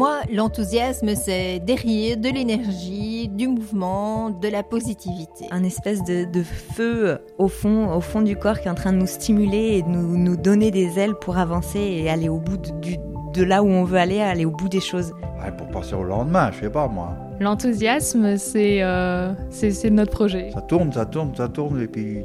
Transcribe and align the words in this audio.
moi, 0.00 0.20
l'enthousiasme, 0.32 1.14
c'est 1.14 1.58
derrière 1.58 2.16
de 2.16 2.30
l'énergie, 2.30 3.28
du 3.28 3.48
mouvement, 3.48 4.30
de 4.30 4.48
la 4.48 4.62
positivité. 4.62 5.44
Un 5.50 5.62
espèce 5.62 6.02
de, 6.02 6.42
feu 6.42 7.18
au 7.36 7.48
fond, 7.48 7.94
au 7.94 8.00
fond 8.00 8.22
du 8.22 8.34
corps 8.34 8.58
qui 8.60 8.68
est 8.68 8.70
en 8.70 8.74
train 8.74 8.94
de 8.94 8.96
nous 8.96 9.06
stimuler 9.06 9.76
et 9.76 9.82
de 9.82 9.88
nous, 9.88 10.16
nous 10.16 10.38
donner 10.38 10.70
des 10.70 10.98
ailes 10.98 11.16
pour 11.16 11.36
avancer 11.36 11.80
et 11.80 12.08
aller 12.08 12.30
au 12.30 12.38
bout 12.38 12.56
de, 12.56 12.70
de 13.34 13.44
là 13.44 13.62
où 13.62 13.66
on 13.66 13.84
veut 13.84 13.98
aller, 13.98 14.22
aller 14.22 14.46
au 14.46 14.52
bout 14.52 14.70
des 14.70 14.80
choses. 14.80 15.12
pour 15.58 15.68
passer 15.68 15.94
au 15.94 16.02
lendemain, 16.02 16.50
je 16.50 16.60
sais 16.60 16.70
pas 16.70 16.88
moi. 16.88 17.14
L'enthousiasme, 17.38 18.24
euh, 18.24 19.34
c'est 19.50 19.70
c'est 19.70 19.90
notre 19.90 20.12
projet. 20.12 20.50
Ça 20.54 20.62
tourne, 20.62 20.90
ça 20.94 21.04
tourne, 21.04 21.32
ça 21.36 21.48
tourne 21.48 21.78
et 21.78 21.88
puis, 21.88 22.22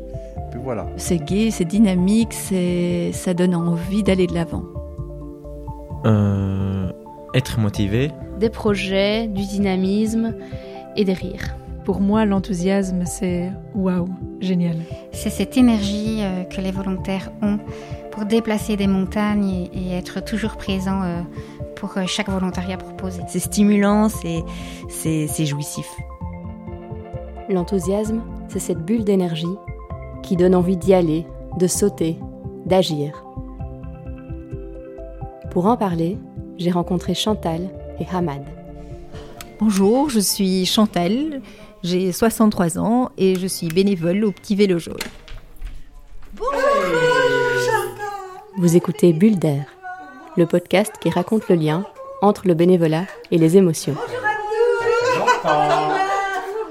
puis 0.50 0.62
voilà. 0.64 0.88
C'est 0.96 1.18
gai, 1.18 1.52
c'est 1.52 1.66
dynamique, 1.66 2.32
ça 3.12 3.34
donne 3.34 3.54
envie 3.54 4.02
d'aller 4.02 4.28
de 4.28 4.34
l'avant. 4.34 4.64
Euh, 6.06 6.75
être 7.36 7.60
motivé. 7.60 8.12
Des 8.40 8.50
projets, 8.50 9.28
du 9.28 9.46
dynamisme 9.46 10.34
et 10.96 11.04
des 11.04 11.14
rires. 11.14 11.56
Pour 11.84 12.00
moi, 12.00 12.26
l'enthousiasme, 12.26 13.04
c'est 13.06 13.52
waouh, 13.76 14.08
génial. 14.40 14.78
C'est 15.12 15.30
cette 15.30 15.56
énergie 15.56 16.18
euh, 16.22 16.44
que 16.44 16.60
les 16.60 16.72
volontaires 16.72 17.32
ont 17.44 17.60
pour 18.12 18.26
déplacer 18.26 18.78
des 18.78 18.88
montagnes 18.88 19.70
et, 19.74 19.92
être 19.92 20.24
toujours 20.24 20.56
présent 20.56 21.04
euh, 21.04 21.22
pour 21.76 21.96
euh, 21.98 22.06
chaque 22.08 22.30
volontariat 22.30 22.78
proposé. 22.78 23.22
C'est 23.28 23.40
stimulant, 23.40 24.08
c'est 24.10 25.46
jouissif. 25.46 25.88
L'enthousiasme, 27.50 28.22
c'est 28.48 28.60
cette 28.60 28.80
bulle 28.80 29.04
d'énergie 29.04 29.46
qui 30.24 30.36
donne 30.38 30.56
envie 30.56 30.78
d'y 30.78 30.94
aller, 30.94 31.28
de 31.60 31.68
sauter, 31.68 32.18
d'agir. 32.66 33.24
Pour 35.52 35.68
en 35.68 35.78
parler, 35.78 36.18
j'ai 36.58 36.72
rencontré 36.72 37.14
Chantal 37.14 37.70
et 38.00 38.06
Hamad. 38.14 38.44
Bonjour, 39.60 40.10
je 40.10 40.20
suis 40.20 40.66
Chantal, 40.66 41.42
j'ai 41.84 42.12
63 42.12 42.80
ans 42.80 43.12
et 43.18 43.36
je 43.36 43.48
suis 43.48 43.68
bénévole 43.68 44.26
au 44.26 44.32
Petit 44.32 44.56
Vélo 44.56 44.80
Jaune. 44.80 44.96
Bonjour 46.34 46.52
Vous 48.58 48.76
écoutez 48.76 49.14
Bulle 49.14 49.40
d'air, 49.40 49.66
le 50.36 50.46
podcast 50.46 50.94
qui 51.00 51.10
raconte 51.10 51.48
le 51.50 51.56
lien 51.56 51.86
entre 52.22 52.48
le 52.48 52.54
bénévolat 52.54 53.06
et 53.32 53.38
les 53.38 53.58
émotions. 53.58 53.96
Bonjour 53.96 55.30
à 55.46 55.96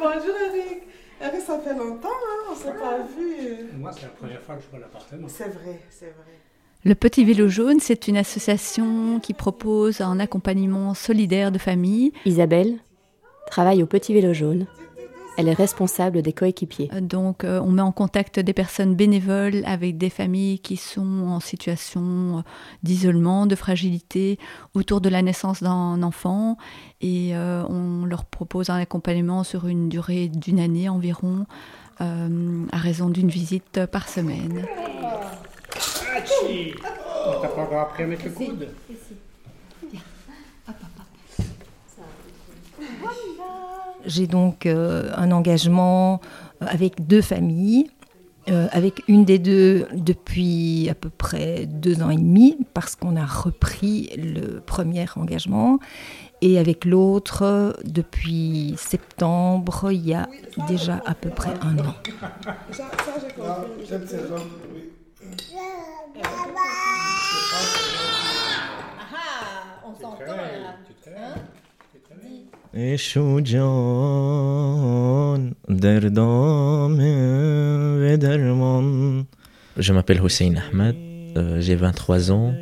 Bonjour 0.00 0.34
Eric. 0.50 0.82
Eric, 1.20 1.40
ça 1.46 1.58
fait 1.58 1.74
longtemps, 1.74 2.08
hein 2.08 2.50
on 2.50 2.54
s'est 2.54 2.72
pas 2.72 2.98
vu. 3.16 3.70
Moi, 3.78 3.90
c'est 3.92 4.02
la 4.02 4.08
première 4.08 4.40
fois 4.42 4.56
que 4.56 4.62
je 4.62 4.70
vois 4.70 4.80
l'appartement. 4.80 5.28
C'est 5.28 5.48
vrai, 5.48 5.80
c'est 5.90 6.06
vrai. 6.06 6.53
Le 6.86 6.94
Petit 6.94 7.24
Vélo 7.24 7.48
Jaune, 7.48 7.80
c'est 7.80 8.08
une 8.08 8.18
association 8.18 9.18
qui 9.18 9.32
propose 9.32 10.02
un 10.02 10.20
accompagnement 10.20 10.92
solidaire 10.92 11.50
de 11.50 11.56
famille. 11.56 12.12
Isabelle 12.26 12.74
travaille 13.46 13.82
au 13.82 13.86
Petit 13.86 14.12
Vélo 14.12 14.34
Jaune. 14.34 14.66
Elle 15.38 15.48
est 15.48 15.54
responsable 15.54 16.20
des 16.20 16.34
coéquipiers. 16.34 16.90
Euh, 16.92 17.00
donc, 17.00 17.42
euh, 17.42 17.58
on 17.64 17.70
met 17.70 17.80
en 17.80 17.90
contact 17.90 18.38
des 18.38 18.52
personnes 18.52 18.96
bénévoles 18.96 19.62
avec 19.64 19.96
des 19.96 20.10
familles 20.10 20.58
qui 20.58 20.76
sont 20.76 21.26
en 21.26 21.40
situation 21.40 22.02
euh, 22.02 22.40
d'isolement, 22.82 23.46
de 23.46 23.54
fragilité 23.54 24.38
autour 24.74 25.00
de 25.00 25.08
la 25.08 25.22
naissance 25.22 25.62
d'un 25.62 26.02
enfant. 26.02 26.58
Et 27.00 27.32
on 27.34 28.04
leur 28.04 28.26
propose 28.26 28.68
un 28.68 28.76
accompagnement 28.76 29.42
sur 29.42 29.66
une 29.66 29.88
durée 29.88 30.28
d'une 30.28 30.60
année 30.60 30.88
environ, 30.88 31.46
à 31.98 32.76
raison 32.76 33.08
d'une 33.08 33.28
visite 33.28 33.86
par 33.86 34.08
semaine. 34.08 34.66
T'as 36.14 37.48
pas 37.48 37.62
encore 37.62 37.80
appris 37.80 38.02
à 38.04 38.06
mettre 38.06 38.24
le 38.24 38.30
coude. 38.30 38.68
J'ai 44.06 44.26
donc 44.26 44.66
euh, 44.66 45.10
un 45.16 45.32
engagement 45.32 46.20
euh, 46.62 46.66
avec 46.68 47.06
deux 47.06 47.22
familles, 47.22 47.90
euh, 48.50 48.68
avec 48.72 49.02
une 49.08 49.24
des 49.24 49.38
deux 49.38 49.86
depuis 49.94 50.88
à 50.90 50.94
peu 50.94 51.08
près 51.08 51.64
deux 51.66 52.02
ans 52.02 52.10
et 52.10 52.16
demi, 52.16 52.58
parce 52.74 52.96
qu'on 52.96 53.16
a 53.16 53.24
repris 53.24 54.10
le 54.16 54.60
premier 54.60 55.06
engagement, 55.16 55.78
et 56.42 56.58
avec 56.58 56.84
l'autre 56.84 57.74
depuis 57.84 58.74
septembre, 58.76 59.90
il 59.90 60.06
y 60.06 60.14
a 60.14 60.28
déjà 60.68 61.00
à 61.06 61.14
peu 61.14 61.30
près 61.30 61.54
un 61.62 61.78
an. 61.78 61.94
Je 79.76 79.92
m'appelle 79.92 80.24
Hussein 80.24 80.54
Ahmed, 80.56 80.96
euh, 81.36 81.60
j'ai 81.60 81.74
23 81.74 82.30
ans, 82.32 82.54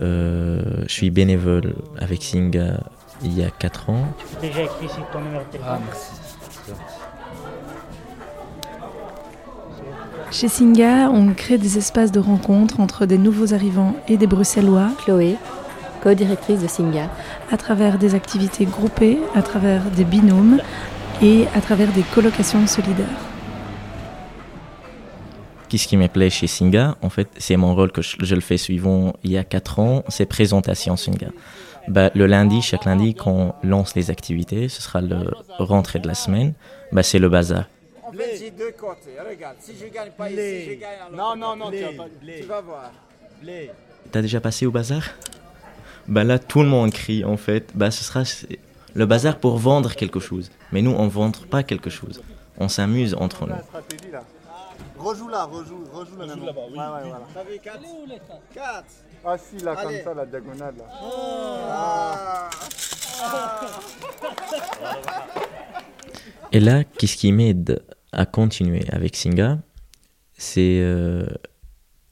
euh, 0.00 0.84
je 0.86 0.92
suis 0.92 1.10
bénévole 1.10 1.74
avec 1.98 2.22
Singa 2.22 2.80
il 3.22 3.36
y 3.36 3.42
a 3.42 3.50
4 3.50 3.90
ans. 3.90 4.14
Déjà 4.40 4.62
écrit 4.62 4.86
ici 4.86 4.96
ton 5.12 5.20
numéro 5.20 5.42
de 5.44 5.50
téléphone. 5.50 5.80
Ah, 5.80 7.07
Chez 10.30 10.48
Singa, 10.48 11.08
on 11.10 11.32
crée 11.32 11.56
des 11.56 11.78
espaces 11.78 12.12
de 12.12 12.20
rencontre 12.20 12.80
entre 12.80 13.06
des 13.06 13.16
nouveaux 13.16 13.54
arrivants 13.54 13.96
et 14.08 14.18
des 14.18 14.26
Bruxellois. 14.26 14.90
Chloé, 14.98 15.36
co-directrice 16.02 16.60
de 16.60 16.66
Singa. 16.66 17.08
À 17.50 17.56
travers 17.56 17.96
des 17.96 18.14
activités 18.14 18.66
groupées, 18.66 19.18
à 19.34 19.40
travers 19.40 19.82
des 19.90 20.04
binômes 20.04 20.60
et 21.22 21.46
à 21.54 21.62
travers 21.62 21.90
des 21.92 22.02
colocations 22.14 22.66
solidaires. 22.66 23.06
Qu'est-ce 25.70 25.88
qui 25.88 25.96
me 25.96 26.08
plaît 26.08 26.28
chez 26.28 26.46
Singa? 26.46 26.96
En 27.00 27.08
fait, 27.08 27.28
c'est 27.38 27.56
mon 27.56 27.74
rôle 27.74 27.90
que 27.90 28.02
je, 28.02 28.34
le 28.34 28.42
fais 28.42 28.58
suivant 28.58 29.14
il 29.24 29.32
y 29.32 29.38
a 29.38 29.44
4 29.44 29.78
ans, 29.78 30.04
c'est 30.08 30.26
présentation 30.26 30.96
Singa. 30.96 31.28
Bah, 31.88 32.10
le 32.14 32.26
lundi, 32.26 32.60
chaque 32.60 32.84
lundi, 32.84 33.14
quand 33.14 33.30
on 33.30 33.54
lance 33.66 33.94
les 33.94 34.10
activités, 34.10 34.68
ce 34.68 34.82
sera 34.82 35.00
le 35.00 35.30
rentrée 35.58 36.00
de 36.00 36.06
la 36.06 36.14
semaine, 36.14 36.52
bah, 36.92 37.02
c'est 37.02 37.18
le 37.18 37.30
bazar. 37.30 37.64
En 38.08 38.12
fait, 38.12 38.36
j'ai 38.38 38.50
deux 38.50 38.72
côtés. 38.72 39.16
Regarde, 39.28 39.56
si 39.60 39.76
je 39.76 39.86
gagne 39.86 40.10
pas 40.10 40.30
ici, 40.30 40.64
je 40.64 40.74
gagne 40.74 40.98
à 41.06 41.10
Non, 41.14 41.36
non, 41.36 41.56
non, 41.56 41.70
tu 41.70 41.82
vas, 41.82 41.92
pas... 41.92 42.08
tu 42.24 42.42
vas 42.42 42.60
voir. 42.60 42.92
T'as 44.10 44.22
déjà 44.22 44.40
passé 44.40 44.66
au 44.66 44.70
bazar? 44.70 45.02
Bah 46.06 46.24
là, 46.24 46.38
tout 46.38 46.62
le 46.62 46.68
monde 46.68 46.90
crie 46.92 47.24
en 47.24 47.36
fait. 47.36 47.70
Bah 47.74 47.90
ce 47.90 48.02
sera 48.02 48.22
le 48.94 49.06
bazar 49.06 49.38
pour 49.38 49.58
vendre 49.58 49.94
quelque 49.94 50.20
chose. 50.20 50.50
Mais 50.72 50.80
nous, 50.80 50.92
on 50.92 51.04
ne 51.04 51.10
vend 51.10 51.30
pas 51.50 51.62
quelque 51.62 51.90
chose. 51.90 52.22
On 52.58 52.68
s'amuse 52.68 53.14
entre 53.14 53.46
nous. 53.46 53.54
Rejoue 54.96 55.28
là, 55.28 55.44
rejoue, 55.44 55.84
rejoue 55.92 56.16
là. 56.16 56.24
Rejoue 56.24 56.44
là-bas, 56.46 56.60
oui. 56.70 56.78
Ouais, 56.78 56.84
ouais, 56.84 57.08
voilà. 57.08 57.26
T'as 57.32 57.44
vu 57.44 57.58
4 57.62 57.80
les 58.08 58.18
4 58.54 58.84
Ah 59.24 59.36
si, 59.38 59.58
là, 59.64 59.76
comme 59.76 59.92
ça, 60.02 60.14
la 60.14 60.26
diagonale 60.26 60.74
là. 60.76 60.84
Ah. 61.70 62.50
Et 66.50 66.60
là, 66.60 66.84
qu'est-ce 66.84 67.16
qui 67.16 67.30
m'aide? 67.32 67.82
À 68.12 68.26
continuer 68.26 68.84
avec 68.90 69.16
Singa, 69.16 69.58
c'est 70.36 70.80
euh, 70.80 71.26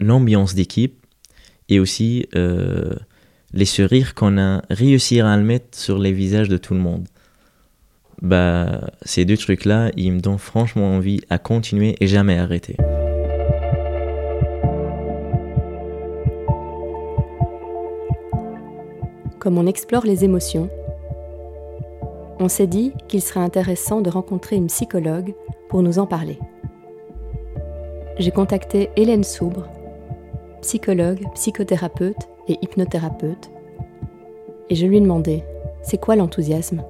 l'ambiance 0.00 0.54
d'équipe 0.54 1.04
et 1.68 1.80
aussi 1.80 2.26
euh, 2.34 2.94
les 3.52 3.64
sourires 3.64 4.14
qu'on 4.14 4.38
a 4.38 4.62
réussi 4.70 5.20
à 5.20 5.36
le 5.36 5.42
mettre 5.42 5.78
sur 5.78 5.98
les 5.98 6.12
visages 6.12 6.48
de 6.48 6.56
tout 6.56 6.74
le 6.74 6.80
monde. 6.80 7.08
Bah, 8.22 8.90
ces 9.02 9.24
deux 9.24 9.36
trucs-là, 9.36 9.90
ils 9.96 10.12
me 10.12 10.20
donnent 10.20 10.38
franchement 10.38 10.96
envie 10.96 11.20
à 11.28 11.38
continuer 11.38 11.96
et 12.00 12.06
jamais 12.06 12.38
arrêter. 12.38 12.76
Comme 19.38 19.58
on 19.58 19.66
explore 19.66 20.04
les 20.04 20.24
émotions, 20.24 20.70
on 22.38 22.48
s'est 22.48 22.66
dit 22.66 22.92
qu'il 23.08 23.22
serait 23.22 23.40
intéressant 23.40 24.00
de 24.00 24.10
rencontrer 24.10 24.56
une 24.56 24.66
psychologue 24.66 25.34
pour 25.68 25.82
nous 25.82 25.98
en 25.98 26.06
parler. 26.06 26.38
J'ai 28.18 28.30
contacté 28.30 28.90
Hélène 28.96 29.24
Soubre, 29.24 29.68
psychologue, 30.62 31.24
psychothérapeute 31.34 32.28
et 32.48 32.58
hypnothérapeute, 32.62 33.50
et 34.68 34.74
je 34.74 34.86
lui 34.86 34.98
ai 34.98 35.00
demandé 35.00 35.44
c'est 35.82 35.98
quoi 35.98 36.16
l'enthousiasme? 36.16 36.82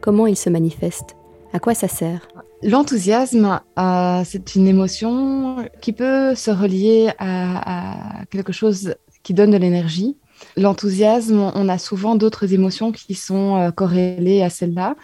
Comment 0.00 0.26
il 0.26 0.36
se 0.36 0.50
manifeste? 0.50 1.16
À 1.52 1.58
quoi 1.58 1.74
ça 1.74 1.88
sert? 1.88 2.28
L'enthousiasme, 2.62 3.60
euh, 3.78 4.22
c'est 4.24 4.54
une 4.54 4.68
émotion 4.68 5.56
qui 5.80 5.92
peut 5.92 6.34
se 6.34 6.50
relier 6.50 7.10
à 7.18 8.22
quelque 8.30 8.52
chose 8.52 8.94
qui 9.22 9.34
donne 9.34 9.50
de 9.50 9.56
l'énergie, 9.56 10.16
L'enthousiasme, 10.56 11.52
on 11.54 11.68
a 11.68 11.78
souvent 11.78 12.14
d'autres 12.14 12.52
émotions 12.52 12.92
qui 12.92 13.14
sont 13.14 13.56
euh, 13.56 13.70
corrélées 13.70 14.42
à 14.42 14.50
celle-là, 14.50 14.96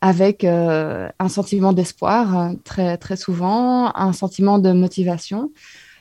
avec 0.00 0.44
euh, 0.44 1.08
un 1.18 1.28
sentiment 1.28 1.72
d'espoir 1.72 2.52
très, 2.64 2.96
très 2.96 3.16
souvent, 3.16 3.92
un 3.94 4.12
sentiment 4.12 4.58
de 4.58 4.72
motivation. 4.72 5.52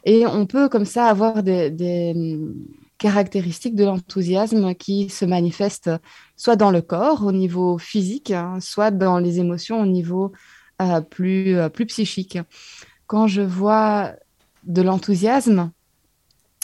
Et 0.06 0.26
on 0.28 0.46
peut 0.46 0.70
comme 0.70 0.86
ça 0.86 1.08
avoir 1.08 1.42
des, 1.44 1.72
caractéristiques 2.98 3.76
de 3.76 3.84
l'enthousiasme 3.84 4.74
qui 4.74 5.10
se 5.10 5.26
manifestent 5.26 5.92
soit 6.38 6.56
dans 6.56 6.72
le 6.72 6.82
corps 6.82 7.26
au 7.26 7.32
niveau 7.32 7.78
physique, 7.78 8.32
hein, 8.32 8.60
soit 8.62 8.92
dans 8.92 9.20
les 9.20 9.40
émotions 9.40 9.82
au 9.82 9.86
niveau 9.86 10.32
euh, 10.82 11.02
plus, 11.02 11.58
euh, 11.58 11.70
plus 11.70 11.86
psychique. 11.86 12.38
Quand 13.08 13.28
je 13.28 13.42
vois 13.42 14.14
de 14.64 14.82
l'enthousiasme, 14.82 15.72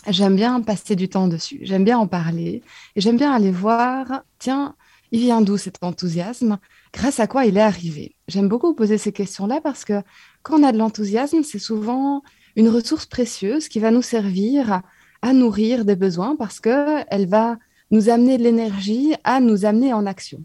j'aime 0.07 0.35
bien 0.35 0.61
passer 0.61 0.95
du 0.95 1.09
temps 1.09 1.27
dessus, 1.27 1.59
j'aime 1.63 1.83
bien 1.83 1.97
en 1.97 2.07
parler 2.07 2.63
et 2.95 3.01
j'aime 3.01 3.17
bien 3.17 3.31
aller 3.31 3.51
voir, 3.51 4.23
tiens, 4.39 4.75
il 5.11 5.19
vient 5.19 5.41
d'où 5.41 5.57
cet 5.57 5.77
enthousiasme? 5.81 6.57
Grâce 6.93 7.19
à 7.19 7.27
quoi 7.27 7.45
il 7.45 7.57
est 7.57 7.61
arrivé? 7.61 8.15
J'aime 8.27 8.47
beaucoup 8.47 8.73
poser 8.73 8.97
ces 8.97 9.11
questions-là 9.11 9.59
parce 9.61 9.85
que 9.85 10.01
quand 10.41 10.59
on 10.59 10.63
a 10.63 10.71
de 10.71 10.77
l'enthousiasme, 10.77 11.43
c'est 11.43 11.59
souvent 11.59 12.23
une 12.55 12.69
ressource 12.69 13.05
précieuse 13.05 13.67
qui 13.67 13.79
va 13.79 13.91
nous 13.91 14.01
servir 14.01 14.81
à 15.21 15.33
nourrir 15.33 15.85
des 15.85 15.95
besoins 15.95 16.35
parce 16.35 16.59
qu'elle 16.59 17.27
va 17.27 17.57
nous 17.91 18.09
amener 18.09 18.37
de 18.37 18.43
l'énergie 18.43 19.13
à 19.23 19.39
nous 19.39 19.65
amener 19.65 19.93
en 19.93 20.05
action. 20.05 20.43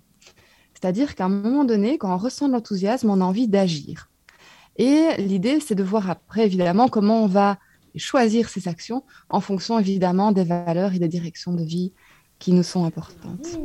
C'est-à-dire 0.74 1.14
qu'à 1.14 1.24
un 1.24 1.28
moment 1.28 1.64
donné, 1.64 1.96
quand 1.96 2.12
on 2.12 2.18
ressent 2.18 2.48
de 2.48 2.52
l'enthousiasme, 2.52 3.08
on 3.08 3.20
a 3.20 3.24
envie 3.24 3.48
d'agir. 3.48 4.10
Et 4.76 5.08
l'idée, 5.18 5.60
c'est 5.60 5.74
de 5.74 5.82
voir 5.82 6.10
après, 6.10 6.44
évidemment, 6.44 6.88
comment 6.88 7.22
on 7.22 7.26
va 7.26 7.58
choisir 7.96 8.48
ces 8.48 8.68
actions 8.68 9.02
en 9.28 9.40
fonction, 9.40 9.78
évidemment, 9.78 10.32
des 10.32 10.44
valeurs 10.44 10.94
et 10.94 10.98
des 10.98 11.08
directions 11.08 11.52
de 11.52 11.62
vie 11.62 11.92
qui 12.38 12.52
nous 12.52 12.62
sont 12.62 12.84
importantes. 12.84 13.58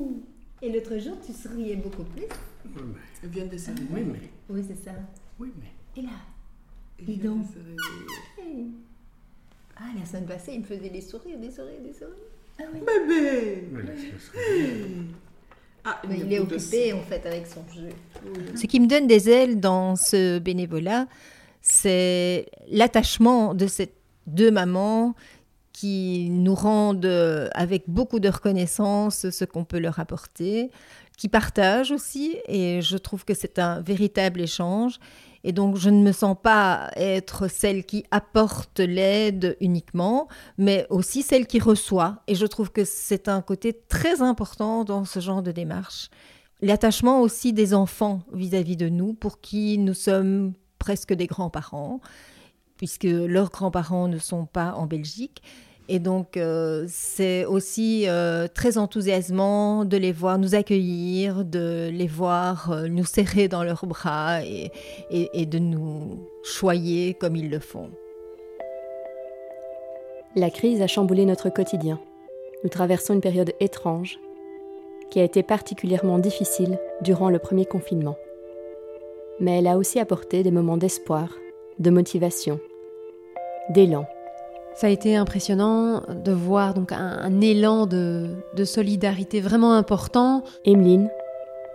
Et 0.62 0.72
l'autre 0.72 0.98
jour, 0.98 1.18
tu 1.26 1.34
souriais 1.34 1.76
beaucoup 1.76 2.04
plus. 2.04 2.26
Oui, 2.66 2.84
mais. 2.86 3.02
Elle 3.24 3.30
vient 3.30 3.46
de 3.46 3.58
se 3.58 3.72
Oui, 3.72 4.04
mais. 4.06 4.30
Oui, 4.50 4.64
c'est 4.68 4.84
ça. 4.84 4.92
Oui, 5.40 5.52
mais. 5.60 6.02
Et 6.02 6.06
là 6.06 6.12
Dis 7.02 7.18
donc. 7.18 7.46
Ah, 9.76 9.86
la 9.98 10.06
semaine 10.06 10.26
passée, 10.26 10.52
il 10.54 10.60
me 10.60 10.66
faisait 10.66 10.90
des 10.90 11.02
sourires, 11.02 11.40
des 11.40 11.50
sourires, 11.50 11.82
des 11.84 11.94
sourires. 11.94 12.14
Ah 12.60 12.64
oui. 12.72 12.80
Bébé 12.86 13.64
ah, 15.84 16.00
il, 16.08 16.32
est 16.32 16.40
occupé 16.40 16.94
en 16.94 17.02
fait 17.02 17.26
avec 17.26 17.48
son 17.48 17.64
jeu. 17.74 17.90
Ce 18.56 18.68
qui 18.68 18.80
me 18.80 18.86
donne 18.86 19.08
des 19.08 19.32
ailes 19.32 19.60
dans 19.60 19.96
ce 19.96 20.38
bénévolat, 20.38 21.08
c'est 21.62 22.46
l'attachement 22.70 23.56
de 23.56 23.66
ces 23.66 23.92
deux 24.28 24.52
mamans 24.52 25.16
qui 25.74 26.30
nous 26.30 26.56
rendent 26.56 27.50
avec 27.54 27.84
beaucoup 27.88 28.20
de 28.20 28.30
reconnaissance 28.30 29.30
ce 29.30 29.46
qu'on 29.46 29.64
peut 29.64 29.80
leur 29.80 30.00
apporter, 30.00 30.70
qui 31.18 31.30
partagent 31.30 31.92
aussi, 31.92 32.38
et 32.48 32.82
je 32.82 32.98
trouve 32.98 33.26
que 33.26 33.34
c'est 33.34 33.60
un 33.60 33.82
véritable 33.82 34.42
échange. 34.42 35.00
Et 35.44 35.54
donc, 35.54 35.76
je 35.76 35.90
ne 35.90 36.04
me 36.04 36.12
sens 36.12 36.36
pas 36.42 36.92
être 36.96 37.48
celle 37.48 37.84
qui 37.86 38.06
apporte 38.12 38.80
l'aide 38.80 39.58
uniquement, 39.60 40.28
mais 40.58 40.86
aussi 40.90 41.24
celle 41.24 41.48
qui 41.48 41.60
reçoit. 41.60 42.22
Et 42.28 42.36
je 42.36 42.46
trouve 42.46 42.72
que 42.72 42.86
c'est 42.86 43.28
un 43.28 43.42
côté 43.42 43.74
très 43.88 44.22
important 44.22 44.84
dans 44.84 45.06
ce 45.06 45.20
genre 45.20 45.42
de 45.42 45.52
démarche. 45.52 46.10
L'attachement 46.62 47.22
aussi 47.22 47.54
des 47.54 47.74
enfants 47.74 48.22
vis-à-vis 48.34 48.78
de 48.78 48.90
nous, 48.90 49.14
pour 49.14 49.42
qui 49.42 49.80
nous 49.80 49.96
sommes 49.96 50.54
presque 50.78 51.14
des 51.14 51.28
grands-parents, 51.28 52.02
puisque 52.82 53.04
leurs 53.04 53.52
grands-parents 53.52 54.08
ne 54.08 54.18
sont 54.18 54.48
pas 54.48 54.74
en 54.76 54.88
Belgique. 54.88 55.44
Et 55.88 56.00
donc, 56.00 56.36
euh, 56.36 56.86
c'est 56.88 57.46
aussi 57.46 58.06
euh, 58.08 58.48
très 58.48 58.80
enthousiasmant 58.80 59.86
de 59.86 59.98
les 59.98 60.12
voir 60.12 60.40
nous 60.40 60.56
accueillir, 60.56 61.46
de 61.46 61.92
les 61.94 62.08
voir 62.08 62.72
euh, 62.72 62.88
nous 62.88 63.06
serrer 63.06 63.48
dans 63.48 63.64
leurs 63.64 63.86
bras 63.86 64.44
et, 64.44 64.72
et 65.12 65.46
de 65.46 65.60
nous 65.60 66.28
choyer 66.44 67.14
comme 67.14 67.36
ils 67.36 67.52
le 67.52 67.60
font. 67.60 67.92
La 70.36 70.50
crise 70.50 70.82
a 70.82 70.88
chamboulé 70.88 71.26
notre 71.26 71.52
quotidien. 71.52 72.00
Nous 72.64 72.70
traversons 72.72 73.14
une 73.14 73.22
période 73.22 73.54
étrange 73.60 74.18
qui 75.12 75.20
a 75.20 75.24
été 75.24 75.44
particulièrement 75.44 76.18
difficile 76.18 76.80
durant 77.04 77.30
le 77.30 77.38
premier 77.38 77.66
confinement. 77.66 78.18
Mais 79.40 79.60
elle 79.60 79.68
a 79.68 79.78
aussi 79.78 80.00
apporté 80.00 80.42
des 80.42 80.52
moments 80.52 80.78
d'espoir, 80.78 81.38
de 81.78 81.92
motivation, 81.92 82.60
d'élan 83.72 84.06
ça 84.74 84.88
a 84.88 84.90
été 84.90 85.16
impressionnant 85.16 86.02
de 86.08 86.32
voir 86.32 86.74
donc 86.74 86.92
un, 86.92 87.42
élan 87.42 87.86
de, 87.86 88.30
de, 88.56 88.64
solidarité 88.64 89.42
vraiment 89.42 89.74
important. 89.74 90.44
Emeline, 90.66 91.10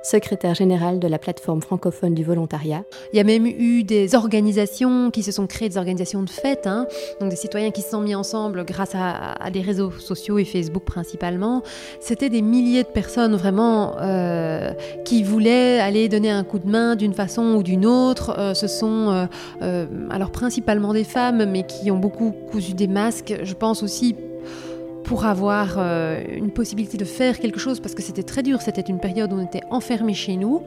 secrétaire 0.06 0.54
générale 0.54 1.00
de 1.00 1.08
la 1.08 1.18
plateforme 1.18 1.60
francophone 1.60 2.14
du 2.14 2.22
volontariat. 2.22 2.84
Il 3.12 3.16
y 3.16 3.20
a 3.20 3.24
même 3.24 3.46
eu 3.46 3.82
des 3.82 4.14
organisations 4.14 5.10
qui 5.10 5.22
se 5.22 5.32
sont 5.32 5.46
créées, 5.46 5.68
des 5.68 5.78
organisations 5.78 6.22
de 6.22 6.30
fête, 6.30 6.66
hein. 6.66 6.86
donc 7.20 7.30
des 7.30 7.36
citoyens 7.36 7.72
qui 7.72 7.82
se 7.82 7.90
sont 7.90 8.00
mis 8.00 8.14
ensemble 8.14 8.64
grâce 8.64 8.92
à, 8.94 9.50
des 9.50 9.60
réseaux 9.60 9.90
sociaux 9.90 10.38
et 10.38 10.44
Facebook 10.44 10.84
principalement. 10.84 11.62
C'était 12.00 12.28
des 12.28 12.42
milliers 12.42 12.84
de 12.84 12.88
personnes 12.88 13.34
vraiment 13.34 13.96
euh, 14.00 14.72
qui 15.04 15.22
voulaient 15.24 15.80
aller 15.80 16.08
donner 16.08 16.30
un 16.30 16.44
coup 16.44 16.58
de 16.58 16.68
main 16.68 16.94
d'une 16.94 17.14
façon 17.14 17.54
ou 17.56 17.62
d'une 17.62 17.86
autre. 17.86 18.34
Euh, 18.38 18.54
ce 18.54 18.68
sont 18.68 19.26
euh, 19.62 19.86
alors 20.10 20.30
principalement 20.30 20.92
des 20.92 21.04
femmes, 21.04 21.44
mais 21.46 21.64
qui 21.64 21.90
ont 21.90 21.98
beaucoup 21.98 22.32
cousu 22.52 22.74
des 22.74 22.86
masques. 22.86 23.34
Je 23.42 23.54
pense 23.54 23.82
aussi 23.82 24.14
pour 25.06 25.24
avoir 25.24 25.76
euh, 25.78 26.20
une 26.28 26.50
possibilité 26.50 26.98
de 26.98 27.04
faire 27.04 27.38
quelque 27.38 27.60
chose, 27.60 27.78
parce 27.78 27.94
que 27.94 28.02
c'était 28.02 28.24
très 28.24 28.42
dur, 28.42 28.60
c'était 28.60 28.80
une 28.82 28.98
période 28.98 29.32
où 29.32 29.36
on 29.36 29.44
était 29.44 29.62
enfermé 29.70 30.14
chez 30.14 30.36
nous. 30.36 30.62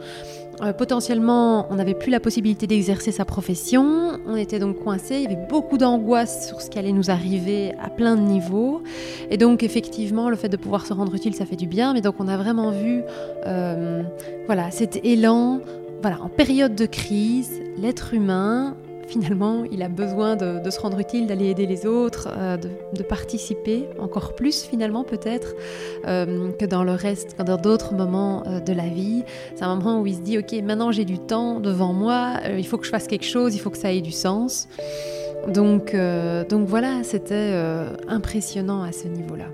Euh, 0.62 0.71
potentiellement, 0.71 1.68
on 1.69 1.75
n'avait 1.75 1.94
plus 1.94 2.09
la 2.09 2.21
possibilité 2.21 2.65
d'exercer 2.65 3.12
sa 3.12 3.25
profession, 3.25 4.18
on 4.25 4.38
était 4.38 4.59
donc 4.59 4.80
coincé, 4.81 5.15
il 5.15 5.24
y 5.24 5.25
avait 5.25 5.47
beaucoup 5.50 5.77
d'angoisse 5.77 6.47
sur 6.47 6.62
ce 6.62 6.69
qui 6.69 6.80
allait 6.80 6.94
nous 6.94 7.12
arriver 7.12 7.74
à 7.83 7.89
plein 7.89 8.15
de 8.15 8.21
niveaux. 8.21 8.81
Et 9.30 9.36
donc, 9.36 9.62
effectivement, 9.62 10.30
le 10.30 10.38
fait 10.38 10.50
de 10.50 10.57
pouvoir 10.57 10.85
se 10.85 10.94
rendre 10.94 11.13
utile, 11.13 11.35
ça 11.35 11.45
fait 11.45 11.57
du 11.57 11.68
bien, 11.68 11.94
mais 11.94 12.01
donc 12.01 12.15
on 12.19 12.30
a 12.30 12.38
vraiment 12.38 12.71
vu 12.71 13.03
euh, 13.45 14.03
voilà, 14.45 14.71
cet 14.71 15.03
élan. 15.06 15.59
Voilà, 16.01 16.21
en 16.21 16.30
période 16.30 16.75
de 16.75 16.85
crise, 16.85 17.62
l'être 17.77 18.13
humain 18.13 18.77
finalement, 19.09 19.63
il 19.71 19.81
a 19.81 19.89
besoin 19.89 20.35
de, 20.35 20.69
se 20.69 20.79
rendre 20.79 21.00
utile, 21.00 21.27
d'aller 21.27 21.47
aider 21.47 21.65
les 21.65 21.85
autres, 21.85 22.29
euh, 22.38 22.57
de, 22.57 23.03
participer 23.03 23.88
encore 24.00 24.35
plus 24.35 24.63
finalement 24.63 25.03
peut-être 25.03 25.56
euh, 26.06 26.51
que 26.51 26.65
dans 26.65 26.83
le 26.83 26.91
reste, 26.91 27.35
que 27.35 27.41
dans 27.41 27.57
d'autres 27.57 27.94
moments 27.94 28.44
euh, 28.45 28.59
de 28.59 28.71
la 28.71 28.88
vie. 28.88 29.23
C'est 29.56 29.63
un 29.63 29.75
moment 29.75 30.00
où 30.01 30.06
il 30.06 30.15
se 30.15 30.21
dit, 30.21 30.38
ok, 30.38 30.53
maintenant 30.63 30.91
j'ai 30.91 31.06
du 31.06 31.17
temps 31.17 31.59
devant 31.59 31.94
moi, 31.94 32.35
il 32.57 32.67
faut 32.67 32.77
que 32.77 32.85
je 32.85 32.91
fasse 32.91 33.07
quelque 33.07 33.25
chose, 33.25 33.56
il 33.56 33.59
faut 33.59 33.71
que 33.71 33.77
ça 33.77 33.91
ait 33.91 34.01
du 34.01 34.11
sens. 34.11 34.67
Donc, 35.47 35.95
donc 36.50 36.67
voilà, 36.67 37.03
c'était 37.03 37.54
impressionnant 38.07 38.83
à 38.83 38.92
ce 38.92 39.07
niveau-là. 39.07 39.45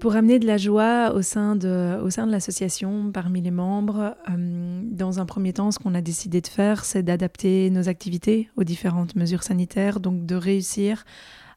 Pour 0.00 0.16
amener 0.16 0.38
de 0.38 0.46
la 0.46 0.56
joie 0.56 1.12
au 1.14 1.20
sein 1.20 1.56
de, 1.56 2.00
au 2.02 2.08
sein 2.08 2.26
de 2.26 2.32
l'association, 2.32 3.10
parmi 3.12 3.42
les 3.42 3.50
membres, 3.50 4.16
euh, 4.30 4.80
dans 4.82 5.20
un 5.20 5.26
premier 5.26 5.52
temps, 5.52 5.70
ce 5.70 5.78
qu'on 5.78 5.94
a 5.94 6.00
décidé 6.00 6.40
de 6.40 6.46
faire, 6.46 6.86
c'est 6.86 7.02
d'adapter 7.02 7.68
nos 7.68 7.86
activités 7.86 8.48
aux 8.56 8.64
différentes 8.64 9.14
mesures 9.14 9.42
sanitaires, 9.42 10.00
donc 10.00 10.24
de 10.24 10.34
réussir 10.36 11.04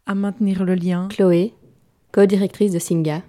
à 0.05 0.13
maintenir 0.13 0.65
le 0.65 0.75
lien. 0.75 1.07
Chloé, 1.09 1.53
co-directrice 2.11 2.73
de 2.73 2.79
Singa, 2.79 3.21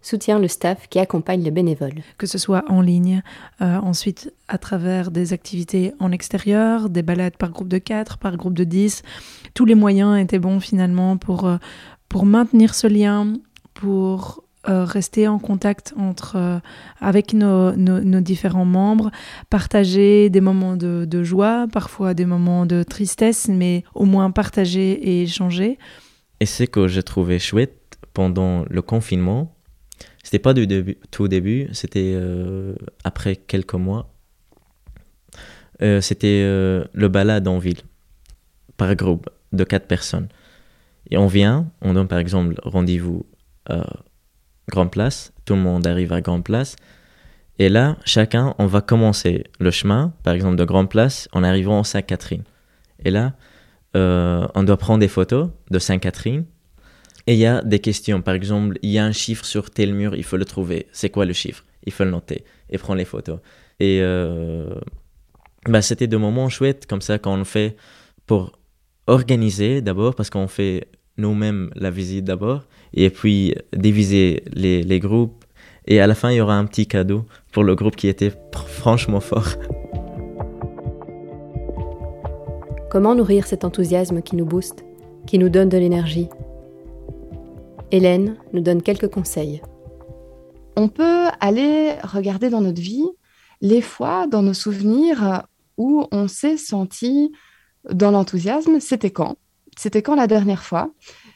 soutient 0.00 0.38
le 0.38 0.48
staff 0.48 0.88
qui 0.88 0.98
accompagne 0.98 1.42
les 1.42 1.50
bénévoles. 1.50 2.00
Que 2.16 2.26
ce 2.26 2.38
soit 2.38 2.64
en 2.68 2.80
ligne, 2.80 3.22
euh, 3.60 3.76
ensuite 3.76 4.32
à 4.48 4.56
travers 4.56 5.10
des 5.10 5.34
activités 5.34 5.92
en 6.00 6.12
extérieur, 6.12 6.88
des 6.88 7.02
balades 7.02 7.36
par 7.36 7.50
groupe 7.50 7.68
de 7.68 7.76
4, 7.78 8.16
par 8.16 8.38
groupe 8.38 8.54
de 8.54 8.64
10, 8.64 9.02
tous 9.52 9.66
les 9.66 9.74
moyens 9.74 10.18
étaient 10.18 10.38
bons 10.38 10.60
finalement 10.60 11.18
pour, 11.18 11.46
euh, 11.46 11.58
pour 12.08 12.24
maintenir 12.24 12.74
ce 12.74 12.86
lien, 12.86 13.34
pour 13.74 14.41
euh, 14.68 14.84
rester 14.84 15.26
en 15.26 15.40
contact 15.40 15.92
entre, 15.96 16.36
euh, 16.36 16.60
avec 17.00 17.34
nos, 17.34 17.74
nos, 17.74 18.20
différents 18.20 18.64
membres, 18.64 19.10
partager 19.50 20.30
des 20.30 20.40
moments 20.40 20.76
de, 20.76 21.22
joie, 21.24 21.66
parfois 21.72 22.14
des 22.14 22.26
moments 22.26 22.64
de 22.64 22.84
tristesse, 22.84 23.48
mais 23.48 23.82
au 23.92 24.04
moins 24.04 24.30
partager 24.30 24.92
et 24.92 25.22
échanger. 25.22 25.80
Et 26.38 26.46
ce 26.46 26.62
que 26.62 26.86
j'ai 26.86 27.02
trouvé 27.02 27.40
chouette 27.40 27.98
pendant 28.14 28.64
le 28.70 28.82
confinement, 28.82 29.52
c'était 30.22 30.38
pas 30.38 30.54
du 30.54 30.68
début, 30.68 30.96
tout 31.10 31.26
début, 31.26 31.68
c'était 31.72 32.12
euh, 32.14 32.76
après 33.02 33.34
quelques 33.34 33.74
mois. 33.74 34.14
c'était 35.80 36.42
le 36.44 37.08
balade 37.08 37.48
en 37.48 37.58
ville, 37.58 37.82
par 38.76 38.94
groupe 38.94 39.28
de 39.52 39.64
quatre 39.64 39.88
personnes. 39.88 40.28
Et 41.10 41.16
on 41.18 41.26
vient, 41.26 41.68
on 41.80 41.94
donne 41.94 42.06
par 42.06 42.20
exemple 42.20 42.54
rendez-vous 42.62 43.26
Grand 44.70 44.86
Place, 44.86 45.32
tout 45.44 45.54
le 45.54 45.60
monde 45.60 45.86
arrive 45.86 46.12
à 46.12 46.20
Grand 46.20 46.42
Place. 46.42 46.76
Et 47.58 47.68
là, 47.68 47.96
chacun, 48.04 48.54
on 48.58 48.66
va 48.66 48.80
commencer 48.80 49.44
le 49.60 49.70
chemin, 49.70 50.14
par 50.22 50.34
exemple 50.34 50.56
de 50.56 50.64
Grand 50.64 50.86
Place, 50.86 51.28
en 51.32 51.44
arrivant 51.44 51.80
en 51.80 51.84
Sainte-Catherine. 51.84 52.44
Et 53.04 53.10
là, 53.10 53.34
euh, 53.96 54.46
on 54.54 54.62
doit 54.62 54.78
prendre 54.78 55.00
des 55.00 55.08
photos 55.08 55.50
de 55.70 55.78
Sainte-Catherine. 55.78 56.44
Et 57.26 57.34
il 57.34 57.38
y 57.38 57.46
a 57.46 57.62
des 57.62 57.78
questions. 57.78 58.22
Par 58.22 58.34
exemple, 58.34 58.78
il 58.82 58.90
y 58.90 58.98
a 58.98 59.04
un 59.04 59.12
chiffre 59.12 59.44
sur 59.44 59.70
tel 59.70 59.94
mur, 59.94 60.14
il 60.16 60.24
faut 60.24 60.36
le 60.36 60.44
trouver. 60.44 60.86
C'est 60.92 61.10
quoi 61.10 61.24
le 61.24 61.32
chiffre? 61.32 61.64
Il 61.84 61.92
faut 61.92 62.04
le 62.04 62.10
noter 62.10 62.44
et 62.70 62.78
prendre 62.78 62.98
les 62.98 63.04
photos. 63.04 63.38
Et 63.80 64.00
euh, 64.00 64.74
bah, 65.66 65.82
c'était 65.82 66.06
des 66.06 66.16
moments 66.16 66.48
chouettes 66.48 66.86
comme 66.86 67.00
ça 67.00 67.18
quand 67.18 67.34
on 67.38 67.44
fait 67.44 67.76
pour 68.26 68.58
organiser 69.06 69.82
d'abord, 69.82 70.14
parce 70.14 70.30
qu'on 70.30 70.48
fait 70.48 70.88
nous-mêmes 71.16 71.70
la 71.74 71.90
visite 71.90 72.24
d'abord, 72.24 72.66
et 72.94 73.10
puis 73.10 73.54
diviser 73.72 74.42
les, 74.52 74.82
les 74.82 75.00
groupes. 75.00 75.44
Et 75.86 76.00
à 76.00 76.06
la 76.06 76.14
fin, 76.14 76.30
il 76.30 76.36
y 76.36 76.40
aura 76.40 76.56
un 76.56 76.64
petit 76.64 76.86
cadeau 76.86 77.24
pour 77.52 77.64
le 77.64 77.74
groupe 77.74 77.96
qui 77.96 78.08
était 78.08 78.32
franchement 78.66 79.20
fort. 79.20 79.56
Comment 82.90 83.14
nourrir 83.14 83.46
cet 83.46 83.64
enthousiasme 83.64 84.22
qui 84.22 84.36
nous 84.36 84.44
booste, 84.44 84.84
qui 85.26 85.38
nous 85.38 85.48
donne 85.48 85.68
de 85.68 85.78
l'énergie? 85.78 86.28
Hélène 87.90 88.36
nous 88.52 88.60
donne 88.60 88.82
quelques 88.82 89.08
conseils. 89.08 89.62
On 90.76 90.88
peut 90.88 91.26
aller 91.40 91.94
regarder 92.02 92.48
dans 92.48 92.60
notre 92.60 92.80
vie 92.80 93.08
les 93.60 93.80
fois, 93.80 94.26
dans 94.26 94.42
nos 94.42 94.54
souvenirs, 94.54 95.46
où 95.78 96.06
on 96.12 96.28
s'est 96.28 96.56
senti 96.56 97.32
dans 97.90 98.10
l'enthousiasme. 98.10 98.80
C'était 98.80 99.10
quand? 99.10 99.36
C'était 99.76 100.02
quand 100.02 100.14
la 100.14 100.26
dernière 100.26 100.62
fois? 100.62 100.90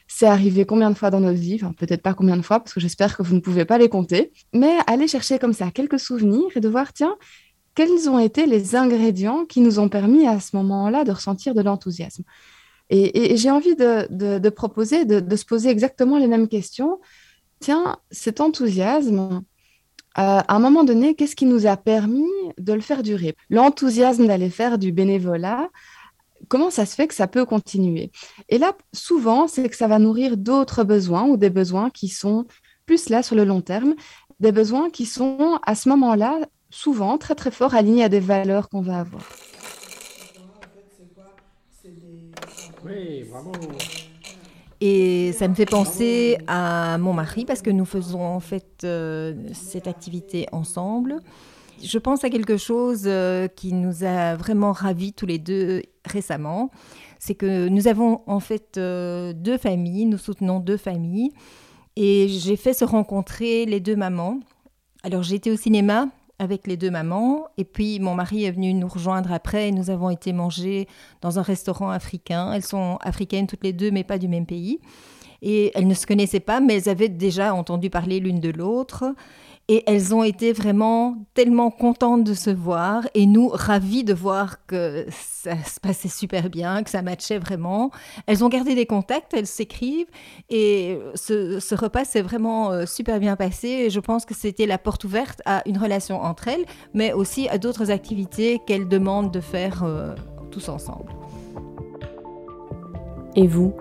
C'est 0.07 0.25
arrivé 0.25 0.65
combien 0.65 0.89
de 0.89 0.97
fois 0.97 1.09
dans 1.09 1.19
notre 1.19 1.39
vie 1.39 1.55
Enfin, 1.55 1.73
peut-être 1.73 2.01
pas 2.01 2.13
combien 2.13 2.37
de 2.37 2.41
fois, 2.41 2.59
parce 2.59 2.73
que 2.73 2.79
j'espère 2.79 3.17
que 3.17 3.23
vous 3.23 3.35
ne 3.35 3.41
pouvez 3.41 3.65
pas 3.65 3.77
les 3.77 3.89
compter. 3.89 4.31
Mais 4.53 4.77
aller 4.87 5.07
chercher 5.07 5.37
comme 5.37 5.53
ça 5.53 5.69
quelques 5.71 5.99
souvenirs 5.99 6.49
et 6.55 6.61
de 6.61 6.69
voir, 6.69 6.93
tiens, 6.93 7.15
quels 7.75 8.09
ont 8.09 8.17
été 8.17 8.45
les 8.45 8.75
ingrédients 8.75 9.45
qui 9.45 9.61
nous 9.61 9.79
ont 9.79 9.89
permis 9.89 10.25
à 10.25 10.39
ce 10.39 10.55
moment-là 10.55 11.03
de 11.03 11.11
ressentir 11.11 11.53
de 11.53 11.61
l'enthousiasme 11.61 12.23
Et, 12.89 13.35
j'ai 13.37 13.51
envie 13.51 13.75
de, 13.75 14.49
proposer 14.49 15.05
de, 15.05 15.35
se 15.35 15.45
poser 15.45 15.69
exactement 15.69 16.17
les 16.17 16.27
mêmes 16.27 16.47
questions. 16.47 16.99
Tiens, 17.59 17.97
cet 18.09 18.39
enthousiasme, 18.41 19.19
euh, 19.19 19.41
à 20.15 20.55
un 20.55 20.59
moment 20.59 20.83
donné, 20.83 21.13
qu'est-ce 21.13 21.35
qui 21.35 21.45
nous 21.45 21.67
a 21.67 21.77
permis 21.77 22.25
de 22.57 22.73
le 22.73 22.81
faire 22.81 23.03
durer? 23.03 23.35
L'enthousiasme 23.51 24.25
d'aller 24.25 24.49
faire 24.49 24.79
du 24.79 24.91
bénévolat, 24.91 25.69
comment 26.47 26.69
ça 26.69 26.85
se 26.85 26.95
fait 26.95 27.07
que 27.07 27.13
ça 27.13 27.27
peut 27.27 27.45
continuer? 27.45 28.11
Et 28.49 28.57
là, 28.57 28.73
souvent, 28.93 29.47
c'est 29.47 29.67
que 29.69 29.75
ça 29.75 29.87
va 29.87 29.99
nourrir 29.99 30.37
d'autres 30.37 30.83
besoins 30.83 31.23
ou 31.23 31.37
des 31.37 31.49
besoins 31.49 31.89
qui 31.89 32.09
sont 32.09 32.45
plus 32.85 33.09
là 33.09 33.23
sur 33.23 33.35
le 33.35 33.45
long 33.45 33.61
terme, 33.61 33.95
des 34.39 34.51
besoins 34.51 34.89
qui 34.89 35.05
sont 35.05 35.59
à 35.65 35.75
ce 35.75 35.89
moment-là 35.89 36.39
souvent 36.69 37.17
très 37.17 37.35
très 37.35 37.51
fort 37.51 37.75
aligné 37.75 38.03
à 38.03 38.09
des 38.09 38.19
valeurs 38.19 38.69
qu'on 38.69 38.81
va 38.81 38.99
avoir. 38.99 39.23
Oui, 42.85 43.23
bravo. 43.29 43.51
Et 44.79 45.33
ça 45.33 45.47
me 45.47 45.55
fait 45.55 45.65
penser 45.65 46.37
à 46.47 46.97
mon 46.99 47.13
mari 47.13 47.45
parce 47.45 47.61
que 47.61 47.71
nous 47.71 47.85
faisons 47.85 48.23
en 48.23 48.39
fait 48.39 48.83
euh, 48.83 49.33
cette 49.53 49.87
activité 49.87 50.45
ensemble. 50.51 51.19
Je 51.83 51.97
pense 51.99 52.23
à 52.23 52.29
quelque 52.29 52.57
chose 52.57 53.03
euh, 53.05 53.47
qui 53.47 53.73
nous 53.73 54.03
a 54.03 54.35
vraiment 54.35 54.71
ravis 54.71 55.13
tous 55.13 55.25
les 55.25 55.37
deux 55.37 55.83
récemment. 56.05 56.71
C'est 57.19 57.35
que 57.35 57.67
nous 57.67 57.87
avons 57.87 58.21
en 58.25 58.39
fait 58.39 58.77
euh, 58.77 59.33
deux 59.33 59.57
familles, 59.57 60.05
nous 60.05 60.17
soutenons 60.17 60.59
deux 60.59 60.77
familles. 60.77 61.31
Et 61.95 62.27
j'ai 62.29 62.55
fait 62.55 62.73
se 62.73 62.85
rencontrer 62.85 63.65
les 63.65 63.79
deux 63.79 63.95
mamans. 63.95 64.39
Alors 65.03 65.23
j'étais 65.23 65.51
au 65.51 65.55
cinéma 65.55 66.09
avec 66.39 66.67
les 66.67 66.77
deux 66.77 66.91
mamans. 66.91 67.47
Et 67.57 67.63
puis 67.63 67.99
mon 67.99 68.15
mari 68.15 68.45
est 68.45 68.51
venu 68.51 68.73
nous 68.73 68.87
rejoindre 68.87 69.31
après 69.31 69.69
et 69.69 69.71
nous 69.71 69.89
avons 69.89 70.09
été 70.09 70.33
manger 70.33 70.87
dans 71.21 71.39
un 71.39 71.41
restaurant 71.41 71.89
africain. 71.89 72.53
Elles 72.53 72.65
sont 72.65 72.97
africaines 73.01 73.47
toutes 73.47 73.63
les 73.63 73.73
deux, 73.73 73.91
mais 73.91 74.03
pas 74.03 74.17
du 74.17 74.27
même 74.27 74.45
pays. 74.45 74.79
Et 75.41 75.71
elles 75.75 75.87
ne 75.87 75.93
se 75.93 76.07
connaissaient 76.07 76.39
pas, 76.39 76.59
mais 76.59 76.75
elles 76.75 76.89
avaient 76.89 77.09
déjà 77.09 77.53
entendu 77.53 77.89
parler 77.89 78.19
l'une 78.19 78.39
de 78.39 78.49
l'autre. 78.49 79.13
Et 79.69 79.83
elles 79.85 80.15
ont 80.15 80.23
été 80.23 80.53
vraiment 80.53 81.17
tellement 81.33 81.71
contentes 81.71 82.23
de 82.23 82.33
se 82.33 82.49
voir 82.49 83.05
et 83.13 83.25
nous 83.25 83.49
ravis 83.49 84.05
de 84.05 84.13
voir 84.13 84.65
que 84.65 85.05
ça 85.09 85.61
se 85.63 85.79
passait 85.81 86.07
super 86.07 86.49
bien, 86.49 86.83
que 86.83 86.89
ça 86.89 87.01
matchait 87.01 87.37
vraiment. 87.37 87.91
Elles 88.27 88.45
ont 88.45 88.49
gardé 88.49 88.75
des 88.75 88.85
contacts, 88.85 89.33
elles 89.33 89.47
s'écrivent 89.47 90.07
et 90.49 90.99
ce, 91.15 91.75
repas 91.75 92.05
s'est 92.05 92.21
vraiment 92.21 92.71
euh, 92.71 92.85
super 92.85 93.19
bien 93.19 93.35
passé. 93.35 93.67
Et 93.67 93.89
je 93.89 93.99
pense 93.99 94.25
que 94.25 94.33
c'était 94.33 94.67
la 94.67 94.77
porte 94.77 95.03
ouverte 95.03 95.41
à 95.45 95.67
une 95.67 95.77
relation 95.77 96.21
entre 96.21 96.47
elles, 96.47 96.65
mais 96.93 97.11
aussi 97.11 97.49
à 97.49 97.57
d'autres 97.57 97.91
activités 97.91 98.61
qu'elles 98.65 98.87
demandent 98.87 99.31
de 99.31 99.41
faire 99.41 99.83
euh, 99.83 100.15
tous 100.49 100.69
ensemble. 100.69 101.11
Et 103.35 103.47
vous, 103.47 103.73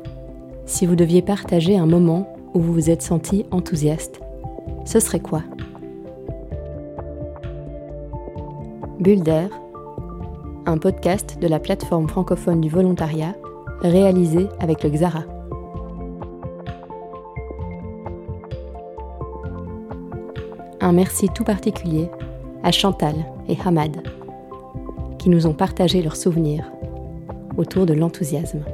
si 0.67 0.85
vous 0.85 0.97
deviez 0.97 1.23
partager 1.23 1.79
un 1.79 1.87
moment 1.87 2.37
où 2.55 2.61
vous 2.61 2.73
vous 2.73 2.91
êtes 2.91 3.03
senti 3.03 3.47
enthousiaste, 3.53 4.21
ce 4.85 5.01
serait 5.01 5.21
quoi? 5.21 5.43
Bulle 8.99 9.23
un 10.65 10.79
podcast 10.79 11.39
de 11.39 11.47
la 11.47 11.61
plateforme 11.61 12.09
francophone 12.09 12.63
du 12.63 12.71
volontariat 12.71 13.35
réalisé 13.83 14.49
avec 14.59 14.83
le 14.83 14.91
Xara. 14.91 15.25
Un 20.81 20.93
merci 20.93 21.29
tout 21.29 21.45
particulier 21.45 22.11
à 22.63 22.73
Chantal 22.73 23.15
et 23.49 23.57
Hamad 23.65 24.03
qui 25.19 25.29
nous 25.29 25.47
ont 25.47 25.55
partagé 25.55 26.03
leurs 26.03 26.17
souvenirs 26.17 26.73
autour 27.59 27.85
de 27.85 27.93
l'enthousiasme. 27.93 28.65